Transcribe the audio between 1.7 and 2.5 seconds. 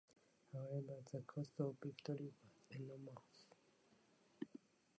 victory